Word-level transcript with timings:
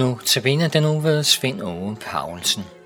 Nu 0.00 0.18
tabiner 0.26 0.68
den 0.68 0.84
uge 0.84 1.02
ved 1.02 1.22
Svend 1.22 1.62
Ove 1.62 1.96
Paulsen. 1.96 2.79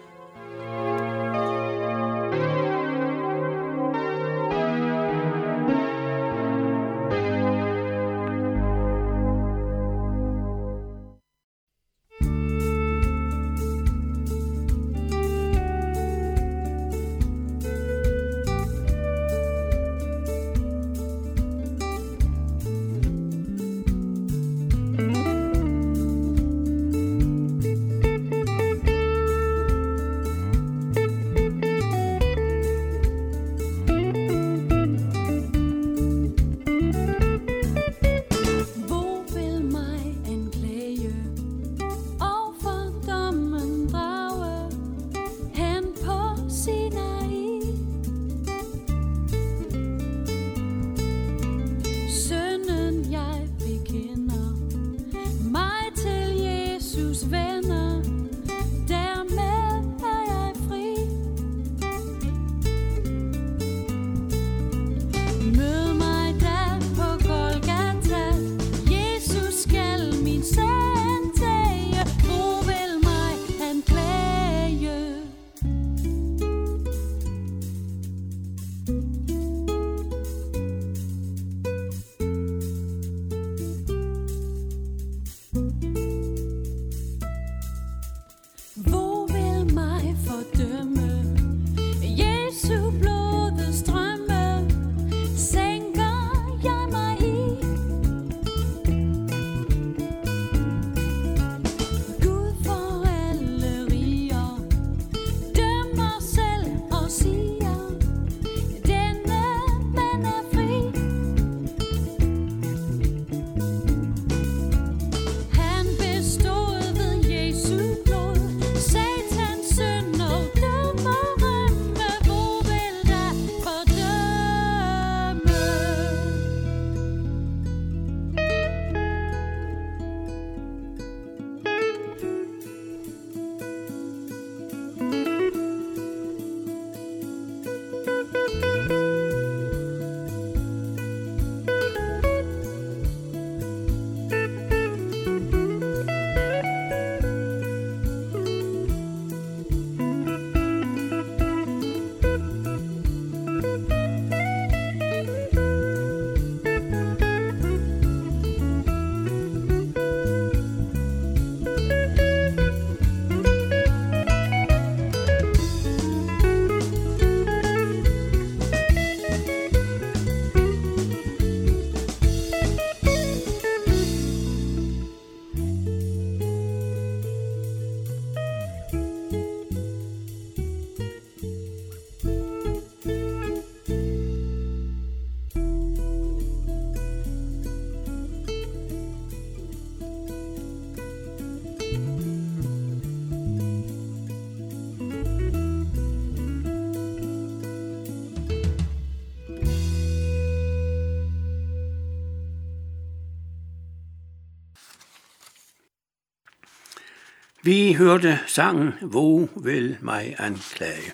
Vi 207.64 207.92
hørte 207.92 208.41
sangen 208.47 208.92
Hvor 209.02 209.48
vil 209.56 209.98
mig 210.00 210.36
anklage. 210.38 211.12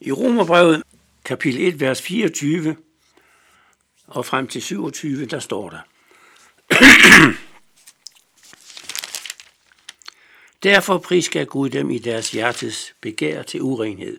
I 0.00 0.12
Romerbrevet 0.12 0.82
kapitel 1.24 1.60
1, 1.60 1.80
vers 1.80 2.02
24 2.02 2.76
og 4.06 4.26
frem 4.26 4.46
til 4.46 4.62
27, 4.62 5.26
der 5.26 5.38
står 5.38 5.70
der. 5.70 5.80
Derfor 10.62 10.98
prisker 10.98 11.44
Gud 11.44 11.70
dem 11.70 11.90
i 11.90 11.98
deres 11.98 12.30
hjertes 12.30 12.94
begær 13.00 13.42
til 13.42 13.62
urenhed. 13.62 14.18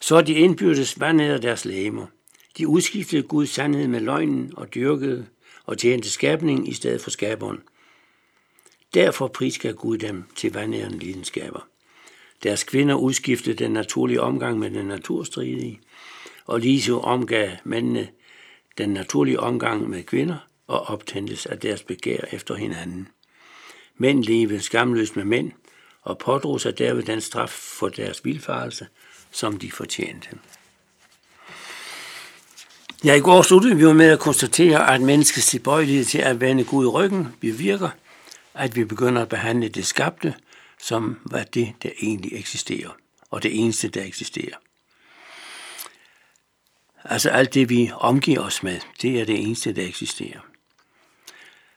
Så 0.00 0.20
de 0.20 0.32
indbyrdes 0.32 1.00
vandede 1.00 1.42
deres 1.42 1.64
læmer. 1.64 2.06
De 2.58 2.68
udskiftede 2.68 3.22
Guds 3.22 3.50
sandhed 3.50 3.88
med 3.88 4.00
løgnen 4.00 4.52
og 4.56 4.74
dyrkede 4.74 5.26
og 5.66 5.78
tjente 5.78 6.10
skabningen 6.10 6.66
i 6.66 6.72
stedet 6.72 7.00
for 7.00 7.10
skaberen. 7.10 7.62
Derfor 8.94 9.28
prisker 9.28 9.72
Gud 9.72 9.98
dem 9.98 10.24
til 10.36 10.52
vandærende 10.52 10.98
lidenskaber. 10.98 11.68
Deres 12.42 12.64
kvinder 12.64 12.94
udskiftede 12.94 13.56
den 13.56 13.70
naturlige 13.70 14.20
omgang 14.20 14.58
med 14.58 14.70
den 14.70 14.86
naturstridige, 14.86 15.80
og 16.44 16.60
lige 16.60 16.94
omgav 16.94 17.50
mændene 17.64 18.08
den 18.78 18.88
naturlige 18.88 19.40
omgang 19.40 19.90
med 19.90 20.02
kvinder 20.02 20.36
og 20.66 20.80
optændtes 20.82 21.46
af 21.46 21.60
deres 21.60 21.82
begær 21.82 22.20
efter 22.32 22.54
hinanden. 22.54 23.08
Mænd 23.96 24.24
levede 24.24 24.60
skamløst 24.60 25.16
med 25.16 25.24
mænd 25.24 25.52
og 26.02 26.18
pådrog 26.18 26.60
sig 26.60 26.78
derved 26.78 27.02
den 27.02 27.20
straf 27.20 27.50
for 27.50 27.88
deres 27.88 28.24
vilfarelse, 28.24 28.86
som 29.30 29.58
de 29.58 29.70
fortjente. 29.70 30.28
Ja, 33.04 33.14
i 33.14 33.20
går 33.20 33.42
sluttede 33.42 33.76
vi 33.76 33.82
jo 33.82 33.92
med 33.92 34.06
at 34.06 34.18
konstatere, 34.18 34.94
at 34.94 35.00
menneskets 35.00 35.46
tilbøjelighed 35.46 36.04
til 36.04 36.18
at 36.18 36.40
vende 36.40 36.64
Gud 36.64 36.86
ryggen 36.86 37.28
bevirker, 37.40 37.88
at 38.54 38.76
vi 38.76 38.84
begynder 38.84 39.22
at 39.22 39.28
behandle 39.28 39.68
det 39.68 39.86
skabte 39.86 40.34
som 40.82 41.20
hvad 41.24 41.44
det, 41.44 41.74
der 41.82 41.90
egentlig 42.02 42.38
eksisterer, 42.38 42.90
og 43.30 43.42
det 43.42 43.60
eneste, 43.60 43.88
der 43.88 44.04
eksisterer. 44.04 44.56
Altså 47.04 47.30
alt 47.30 47.54
det, 47.54 47.68
vi 47.68 47.90
omgiver 47.94 48.40
os 48.40 48.62
med, 48.62 48.80
det 49.02 49.20
er 49.20 49.24
det 49.24 49.42
eneste, 49.42 49.72
der 49.72 49.86
eksisterer. 49.86 50.40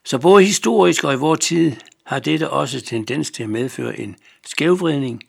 Så 0.05 0.17
både 0.17 0.45
historisk 0.45 1.03
og 1.03 1.13
i 1.13 1.17
vores 1.17 1.39
tid 1.39 1.75
har 2.03 2.19
dette 2.19 2.49
også 2.49 2.81
tendens 2.81 3.31
til 3.31 3.43
at 3.43 3.49
medføre 3.49 3.99
en 3.99 4.15
skævvridning 4.45 5.23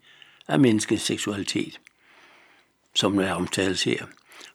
af 0.49 0.61
menneskets 0.61 1.05
seksualitet, 1.05 1.81
som 2.95 3.19
er 3.19 3.33
omtalt 3.33 3.85
her. 3.85 4.07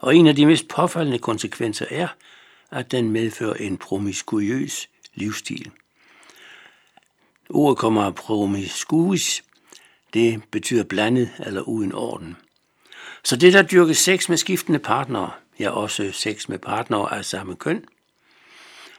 Og 0.05 0.15
en 0.15 0.27
af 0.27 0.35
de 0.35 0.45
mest 0.45 0.67
påfaldende 0.67 1.19
konsekvenser 1.19 1.85
er, 1.89 2.07
at 2.71 2.91
den 2.91 3.09
medfører 3.09 3.53
en 3.53 3.77
promiskuøs 3.77 4.89
livsstil. 5.13 5.71
Ordet 7.49 7.77
kommer 7.77 8.03
af 8.03 8.15
promiskuis, 8.15 9.43
det 10.13 10.43
betyder 10.51 10.83
blandet 10.83 11.29
eller 11.39 11.61
uden 11.61 11.91
orden. 11.91 12.37
Så 13.23 13.35
det, 13.35 13.53
der 13.53 13.61
dyrker 13.61 13.93
sex 13.93 14.29
med 14.29 14.37
skiftende 14.37 14.79
partnere, 14.79 15.31
ja 15.59 15.69
også 15.69 16.11
sex 16.11 16.47
med 16.49 16.59
partnere 16.59 17.17
af 17.17 17.25
samme 17.25 17.55
køn, 17.55 17.85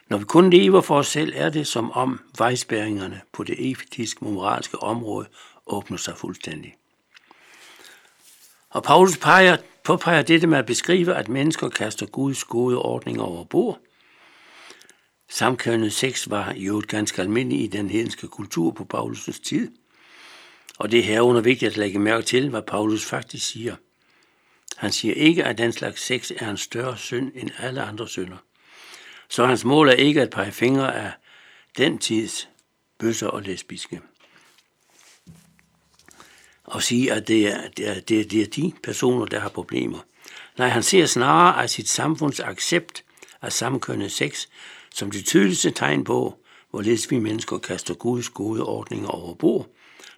når 0.09 0.19
vi 0.19 0.25
kun 0.25 0.51
lever 0.51 0.81
for 0.81 0.99
os 0.99 1.07
selv, 1.09 1.33
er 1.37 1.49
det 1.49 1.67
som 1.67 1.91
om 1.93 2.21
vejsbæringerne 2.39 3.21
på 3.33 3.45
det 3.45 3.71
etiske 3.71 4.25
moralske 4.25 4.83
område 4.83 5.27
åbner 5.67 5.99
sig 5.99 6.17
fuldstændig. 6.17 6.75
Og 8.71 8.83
Paulus 8.83 9.19
peger, 9.19 9.57
påpeger 9.87 10.23
dette 10.23 10.47
med 10.47 10.59
at 10.59 10.67
beskrive, 10.67 11.15
at 11.15 11.29
mennesker 11.29 11.69
kaster 11.69 12.07
Guds 12.07 12.45
gode 12.45 12.79
ordninger 12.79 13.23
over 13.23 13.45
bord. 13.45 13.81
Samkønnet 15.29 15.93
sex 15.93 16.31
var 16.31 16.53
jo 16.57 16.83
ganske 16.89 17.23
almindelig 17.23 17.65
i 17.65 17.67
den 17.67 17.91
hedenske 17.91 18.29
kultur 18.29 18.71
på 18.71 18.87
Paulus' 18.95 19.43
tid. 19.43 19.73
Og 20.79 20.91
det 20.91 20.99
er 20.99 21.05
herunder 21.05 21.41
vigtigt 21.41 21.71
at 21.71 21.77
lægge 21.77 21.99
mærke 21.99 22.27
til, 22.27 22.51
hvad 22.51 22.63
Paulus 22.63 23.05
faktisk 23.05 23.47
siger. 23.47 23.77
Han 24.77 24.93
siger 24.93 25.15
ikke, 25.15 25.45
at 25.45 25.59
den 25.59 25.73
slags 25.73 26.03
sex 26.03 26.31
er 26.37 26.51
en 26.51 26.57
større 26.57 26.97
synd 26.97 27.33
end 27.35 27.51
alle 27.59 27.83
andre 27.83 28.09
synder. 28.09 28.37
Så 29.29 29.47
hans 29.47 29.65
mål 29.65 29.89
er 29.89 29.93
ikke 29.93 30.23
at 30.23 30.31
pege 30.31 30.53
fingre 30.53 30.95
af 30.97 31.13
den 31.79 31.99
tids 31.99 32.49
bøsser 32.99 33.29
og 33.29 33.43
lesbiske. 33.43 34.01
Og 36.67 36.83
sige, 36.83 37.13
at 37.13 37.29
det 37.29 37.47
er, 37.47 37.69
det, 37.77 37.89
er, 37.89 38.01
det, 38.01 38.21
er, 38.21 38.25
det 38.25 38.43
er 38.43 38.47
de 38.47 38.73
personer, 38.83 39.27
der 39.27 39.41
har 39.41 39.49
problemer. 39.49 39.99
Nej, 40.59 40.69
han 40.69 40.83
ser 40.83 41.07
snarere 41.07 41.63
af 41.63 41.71
sit 41.71 41.89
samfunds 41.89 42.41
accept 42.41 43.05
af 43.43 43.53
samkønnet 43.53 44.13
sex 44.13 44.47
som 44.95 45.11
det 45.11 45.27
tydeligste 45.27 45.71
tegn 45.71 46.05
på, 46.05 46.39
hvorledes 46.71 47.11
vi 47.11 47.19
mennesker 47.19 47.59
kaster 47.59 47.95
Guds 47.95 48.29
gode 48.29 48.63
ordninger 48.63 49.09
over 49.09 49.35
bord, 49.35 49.67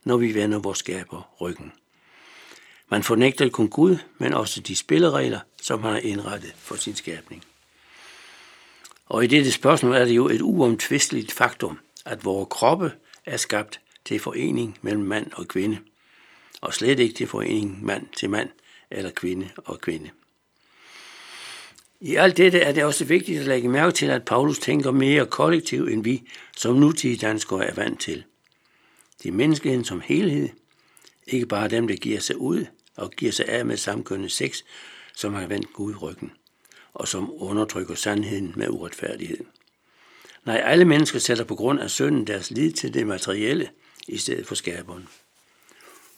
når 0.05 0.17
vi 0.17 0.35
vender 0.35 0.59
vores 0.59 0.79
skaber 0.79 1.31
ryggen. 1.41 1.73
Man 2.91 3.03
fornægter 3.03 3.49
kun 3.49 3.69
Gud, 3.69 3.97
men 4.19 4.35
også 4.35 4.61
de 4.61 4.77
spilleregler, 4.77 5.41
som 5.63 5.83
han 5.83 5.93
har 5.93 5.99
indrettet 5.99 6.55
for 6.57 6.77
sin 6.77 6.95
skabning. 6.95 7.45
Og 9.07 9.25
i 9.25 9.27
dette 9.27 9.53
spørgsmål 9.53 9.95
er 9.95 10.05
det 10.05 10.17
jo 10.17 10.29
et 10.29 10.43
uomtvisteligt 10.43 11.33
faktum, 11.33 11.79
at 12.07 12.25
vores 12.25 12.49
kroppe 12.51 12.93
er 13.27 13.37
skabt 13.37 13.81
til 14.05 14.21
forening 14.21 14.79
mellem 14.83 15.05
mand 15.05 15.33
og 15.33 15.49
kvinde, 15.49 15.79
og 16.61 16.75
slet 16.75 17.01
ikke 17.01 17.15
til 17.15 17.27
forening 17.27 17.85
mand 17.85 18.07
til 18.17 18.31
mand 18.31 18.49
eller 18.91 19.11
kvinde 19.11 19.51
og 19.57 19.81
kvinde. 19.81 20.11
I 22.01 22.15
alt 22.15 22.37
dette 22.37 22.61
er 22.61 22.73
det 22.73 22.85
også 22.85 23.05
vigtigt 23.05 23.41
at 23.41 23.47
lægge 23.47 23.69
mærke 23.69 23.93
til, 23.93 24.07
at 24.07 24.25
Paulus 24.25 24.59
tænker 24.59 24.91
mere 24.91 25.27
kollektivt, 25.27 25.91
end 25.91 26.05
vi 26.05 26.23
som 26.57 26.77
nutidige 26.77 27.27
danskere 27.27 27.67
er 27.67 27.75
vant 27.75 28.01
til. 28.01 28.25
Det 29.23 29.29
er 29.29 29.33
menneskeheden 29.33 29.85
som 29.85 30.01
helhed, 30.01 30.49
ikke 31.27 31.47
bare 31.47 31.69
dem, 31.69 31.89
der 31.89 31.97
giver 31.97 32.21
sig 32.21 32.37
ud 32.37 32.65
og 32.97 33.11
giver 33.11 33.33
sig 33.33 33.49
af 33.49 33.67
med 33.67 33.77
samkønnet 33.77 34.33
sex, 34.33 34.63
som 35.15 35.35
har 35.35 35.47
vendt 35.47 35.73
Gud 35.73 36.03
ryggen 36.03 36.33
og 36.99 37.09
som 37.09 37.33
undertrykker 37.43 37.95
sandheden 37.95 38.53
med 38.57 38.69
uretfærdighed. 38.69 39.39
Nej, 40.45 40.63
alle 40.65 40.85
mennesker 40.85 41.19
sætter 41.19 41.45
på 41.45 41.55
grund 41.55 41.81
af 41.81 41.91
synden 41.91 42.27
deres 42.27 42.51
lid 42.51 42.73
til 42.73 42.95
det 42.95 43.07
materielle 43.07 43.69
i 44.09 44.17
stedet 44.17 44.47
for 44.47 44.55
skaberen, 44.55 45.09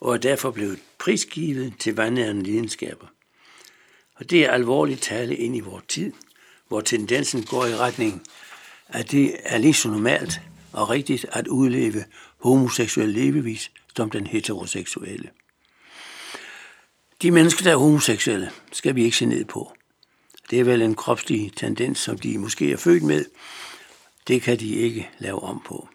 og 0.00 0.14
er 0.14 0.19
derfor 0.19 0.50
blevet 0.50 0.79
prisgivet 0.99 1.75
til 1.79 1.97
vandærende 1.97 2.43
lidenskaber. 2.43 3.06
Og 4.14 4.31
det 4.31 4.44
er 4.44 4.50
alvorligt 4.50 5.02
tale 5.02 5.37
ind 5.37 5.56
i 5.56 5.61
vores 5.61 5.85
tid, 5.88 6.12
hvor 6.69 6.81
tendensen 6.81 7.43
går 7.43 7.67
i 7.67 7.76
retning, 7.76 8.23
at 8.88 9.11
det 9.11 9.37
er 9.43 9.58
lige 9.58 9.75
så 9.75 9.88
normalt 9.88 10.41
og 10.73 10.91
rigtigt 10.91 11.26
at 11.32 11.47
udleve 11.47 12.05
homoseksuel 12.38 13.08
levevis 13.08 13.70
som 13.97 14.11
den 14.11 14.26
heteroseksuelle. 14.26 15.31
De 17.23 17.31
mennesker, 17.31 17.64
der 17.64 17.73
er 17.73 17.76
homoseksuelle, 17.76 18.50
skal 18.73 18.94
vi 18.94 19.05
ikke 19.05 19.17
se 19.17 19.26
ned 19.26 19.44
på. 19.44 19.73
Det 20.50 20.61
er 20.61 20.64
vel 20.64 20.82
en 20.82 20.94
kropslig 20.94 21.52
tendens, 21.56 21.99
som 21.99 22.19
de 22.19 22.38
måske 22.38 22.73
er 22.73 22.76
født 22.76 23.02
med. 23.02 23.25
Det 24.29 24.43
kan 24.43 24.58
de 24.58 24.75
ikke 24.75 25.11
lave 25.19 25.43
om 25.43 25.62
på. 25.67 25.88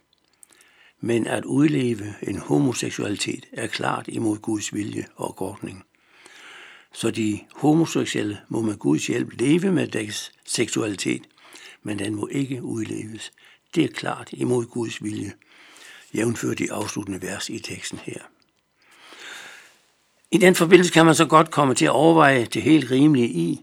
Men 1.05 1.27
at 1.27 1.45
udleve 1.45 2.13
en 2.21 2.37
homoseksualitet 2.37 3.45
er 3.51 3.67
klart 3.67 4.07
imod 4.07 4.37
Guds 4.37 4.73
vilje 4.73 5.05
og 5.15 5.41
ordning. 5.41 5.85
Så 6.93 7.11
de 7.11 7.39
homoseksuelle 7.55 8.37
må 8.49 8.61
med 8.61 8.77
Guds 8.77 9.07
hjælp 9.07 9.33
leve 9.39 9.71
med 9.71 9.87
deres 9.87 10.31
seksualitet, 10.45 11.21
men 11.83 11.99
den 11.99 12.15
må 12.15 12.27
ikke 12.31 12.63
udleves. 12.63 13.31
Det 13.75 13.83
er 13.83 13.87
klart 13.87 14.29
imod 14.31 14.65
Guds 14.65 15.03
vilje, 15.03 15.33
jævnfører 16.15 16.55
de 16.55 16.71
afsluttende 16.71 17.21
vers 17.21 17.49
i 17.49 17.59
teksten 17.59 17.99
her. 18.03 18.19
I 20.31 20.37
den 20.37 20.55
forbindelse 20.55 20.93
kan 20.93 21.05
man 21.05 21.15
så 21.15 21.25
godt 21.25 21.51
komme 21.51 21.75
til 21.75 21.85
at 21.85 21.91
overveje 21.91 22.45
det 22.45 22.61
helt 22.61 22.91
rimelige 22.91 23.29
i, 23.29 23.61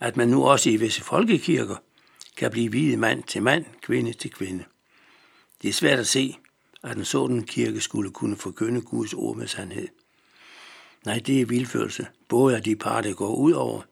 at 0.00 0.16
man 0.16 0.28
nu 0.28 0.44
også 0.44 0.70
i 0.70 0.76
visse 0.76 1.02
folkekirker 1.02 1.76
kan 2.36 2.50
blive 2.50 2.72
videt 2.72 2.98
mand 2.98 3.22
til 3.22 3.42
mand, 3.42 3.64
kvinde 3.82 4.12
til 4.12 4.30
kvinde. 4.30 4.64
Det 5.62 5.68
er 5.68 5.72
svært 5.72 5.98
at 5.98 6.06
se, 6.06 6.36
at 6.84 6.96
en 6.96 7.04
sådan 7.04 7.42
kirke 7.42 7.80
skulle 7.80 8.10
kunne 8.10 8.36
forkynde 8.36 8.80
Guds 8.80 9.14
ord 9.14 9.36
med 9.36 9.46
sandhed. 9.46 9.88
Nej, 11.04 11.18
det 11.26 11.40
er 11.40 11.46
vildførelse, 11.46 12.06
både 12.28 12.56
af 12.56 12.62
de 12.62 12.76
par, 12.76 13.00
der 13.00 13.14
går 13.14 13.34
ud 13.34 13.52
over, 13.52 13.82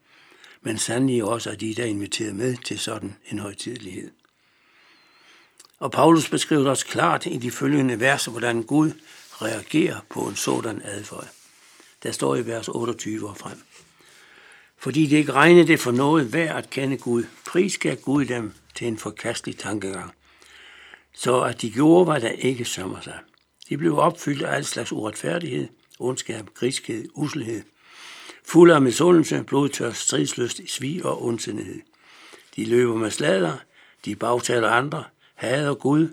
men 0.63 0.79
sandelig 0.79 1.25
også 1.25 1.51
af 1.51 1.59
de, 1.59 1.75
der 1.75 1.83
er 1.83 1.87
inviteret 1.87 2.35
med 2.35 2.57
til 2.57 2.79
sådan 2.79 3.17
en 3.31 3.39
højtidlighed. 3.39 4.11
Og 5.79 5.91
Paulus 5.91 6.31
beskriver 6.31 6.71
også 6.71 6.87
klart 6.87 7.27
i 7.27 7.37
de 7.37 7.51
følgende 7.51 8.01
verser, 8.01 8.31
hvordan 8.31 8.63
Gud 8.63 8.93
reagerer 9.43 10.01
på 10.11 10.21
en 10.21 10.37
sådan 10.37 10.83
adfærd. 10.85 11.29
Der 12.03 12.13
står 12.13 12.37
i 12.37 12.47
vers 12.47 12.69
28 12.69 13.29
og 13.29 13.37
frem 13.37 13.59
fordi 14.83 15.07
det 15.07 15.17
ikke 15.17 15.33
regnede 15.33 15.67
det 15.67 15.81
for 15.81 15.93
noget 15.93 16.33
værd 16.33 16.57
at 16.57 16.71
kende 16.71 16.97
Gud. 16.97 17.25
Pris 17.47 17.73
skal 17.73 17.97
Gud 17.97 18.25
dem 18.25 18.53
til 18.75 18.87
en 18.87 18.99
forkastelig 18.99 19.59
tankegang, 19.59 20.13
så 21.15 21.41
at 21.41 21.63
de 21.63 21.71
gjorde, 21.71 22.05
hvad 22.05 22.21
der 22.21 22.29
ikke 22.29 22.65
sømmer 22.65 23.01
sig. 23.01 23.19
De 23.69 23.79
blev 23.79 23.99
opfyldt 23.99 24.43
af 24.43 24.55
al 24.55 24.65
slags 24.65 24.93
uretfærdighed, 24.93 25.69
ondskab, 25.99 26.51
griskhed, 26.55 27.09
uselhed, 27.15 27.63
fulde 28.45 28.75
af 28.75 28.83
misundelse, 28.83 29.45
blodtørst, 29.45 30.01
stridsløst, 30.01 30.61
svig 30.67 31.05
og 31.05 31.25
ondsindighed. 31.25 31.81
De 32.57 32.65
løber 32.65 32.95
med 32.95 33.11
slader, 33.11 33.57
de 34.05 34.17
bagtaler 34.17 34.69
andre, 34.69 35.05
hader 35.35 35.75
Gud, 35.75 36.09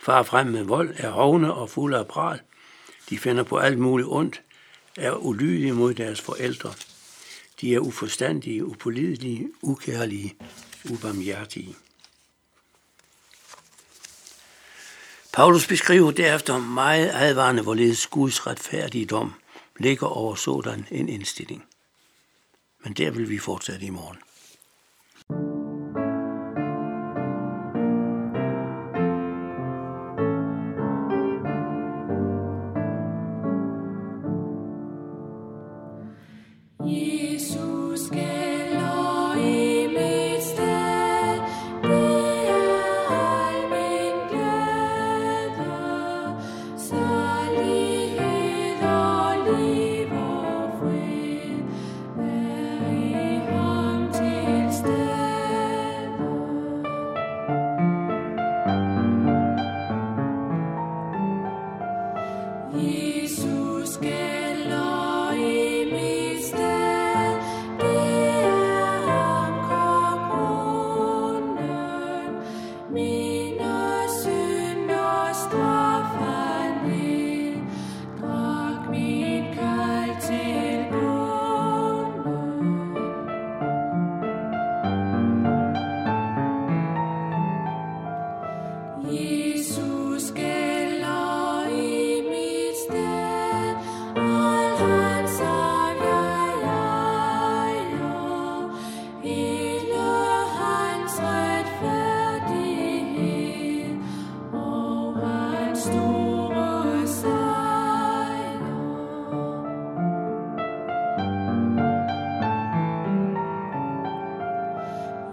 far 0.00 0.22
frem 0.22 0.46
med 0.46 0.62
vold, 0.62 0.94
er 0.96 1.10
hovne 1.10 1.54
og 1.54 1.70
fulde 1.70 1.98
af 1.98 2.06
pral. 2.06 2.40
De 3.10 3.18
finder 3.18 3.42
på 3.42 3.56
alt 3.56 3.78
muligt 3.78 4.08
ondt, 4.10 4.42
er 4.96 5.12
ulydige 5.12 5.72
mod 5.72 5.94
deres 5.94 6.20
forældre, 6.20 6.74
de 7.60 7.74
er 7.74 7.78
uforstandige, 7.78 8.64
upålidelige, 8.64 9.48
ukærlige, 9.62 10.34
ubarmhjertige. 10.90 11.74
Paulus 15.34 15.66
beskriver 15.66 16.10
derefter 16.10 16.58
meget 16.58 17.10
advarende, 17.14 17.62
hvorledes 17.62 18.06
Guds 18.06 18.46
retfærdige 18.46 19.06
dom 19.06 19.34
ligger 19.78 20.06
over 20.06 20.34
sådan 20.34 20.86
en 20.90 21.08
indstilling. 21.08 21.64
Men 22.84 22.92
der 22.92 23.10
vil 23.10 23.30
vi 23.30 23.38
fortsætte 23.38 23.86
i 23.86 23.90
morgen. 23.90 24.16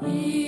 We 0.02 0.41